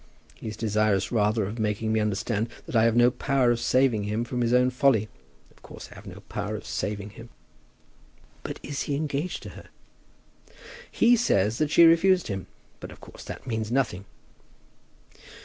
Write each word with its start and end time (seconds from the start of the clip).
He 0.33 0.47
is 0.47 0.57
desirous 0.57 1.11
rather 1.11 1.43
of 1.45 1.59
making 1.59 1.93
me 1.93 1.99
understand 1.99 2.49
that 2.65 2.75
I 2.75 2.85
have 2.85 2.95
no 2.95 3.11
power 3.11 3.51
of 3.51 3.59
saving 3.59 4.05
him 4.05 4.23
from 4.23 4.41
his 4.41 4.51
own 4.51 4.71
folly. 4.71 5.09
Of 5.51 5.61
course 5.61 5.89
I 5.91 5.93
have 5.93 6.07
no 6.07 6.21
power 6.21 6.55
of 6.55 6.65
saving 6.65 7.11
him." 7.11 7.29
"But 8.41 8.59
is 8.63 8.81
he 8.89 8.95
engaged 8.95 9.43
to 9.43 9.49
her?" 9.49 9.67
"He 10.91 11.15
says 11.15 11.59
that 11.59 11.69
she 11.69 11.83
has 11.83 11.89
refused 11.89 12.29
him. 12.29 12.47
But 12.79 12.91
of 12.91 12.99
course 12.99 13.23
that 13.25 13.45
means 13.45 13.71
nothing." 13.71 14.05